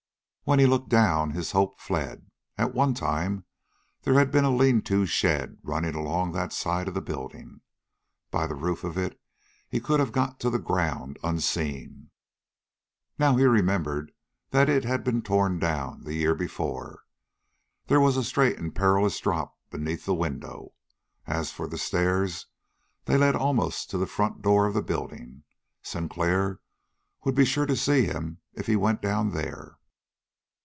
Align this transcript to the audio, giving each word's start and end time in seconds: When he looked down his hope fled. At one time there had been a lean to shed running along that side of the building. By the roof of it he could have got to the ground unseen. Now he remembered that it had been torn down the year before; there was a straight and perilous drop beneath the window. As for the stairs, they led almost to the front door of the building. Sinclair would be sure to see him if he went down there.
When 0.43 0.59
he 0.59 0.65
looked 0.65 0.89
down 0.89 1.31
his 1.31 1.51
hope 1.51 1.79
fled. 1.79 2.29
At 2.57 2.73
one 2.73 2.93
time 2.93 3.45
there 4.01 4.15
had 4.15 4.31
been 4.31 4.43
a 4.43 4.53
lean 4.53 4.81
to 4.81 5.05
shed 5.05 5.59
running 5.63 5.95
along 5.95 6.33
that 6.33 6.51
side 6.51 6.89
of 6.89 6.93
the 6.93 7.01
building. 7.01 7.61
By 8.31 8.47
the 8.47 8.55
roof 8.55 8.83
of 8.83 8.97
it 8.97 9.17
he 9.69 9.79
could 9.79 10.01
have 10.01 10.11
got 10.11 10.41
to 10.41 10.49
the 10.49 10.59
ground 10.59 11.17
unseen. 11.23 12.09
Now 13.17 13.37
he 13.37 13.45
remembered 13.45 14.11
that 14.49 14.67
it 14.67 14.83
had 14.83 15.05
been 15.05 15.21
torn 15.21 15.57
down 15.57 16.03
the 16.03 16.15
year 16.15 16.35
before; 16.35 17.03
there 17.85 18.01
was 18.01 18.17
a 18.17 18.23
straight 18.23 18.57
and 18.59 18.75
perilous 18.75 19.17
drop 19.21 19.57
beneath 19.69 20.03
the 20.03 20.13
window. 20.13 20.73
As 21.25 21.51
for 21.51 21.65
the 21.65 21.77
stairs, 21.77 22.47
they 23.05 23.15
led 23.15 23.37
almost 23.37 23.89
to 23.91 23.97
the 23.97 24.05
front 24.05 24.41
door 24.41 24.65
of 24.65 24.73
the 24.73 24.81
building. 24.81 25.43
Sinclair 25.81 26.59
would 27.23 27.35
be 27.35 27.45
sure 27.45 27.67
to 27.67 27.77
see 27.77 28.03
him 28.03 28.39
if 28.53 28.67
he 28.67 28.75
went 28.75 29.01
down 29.01 29.31
there. 29.31 29.77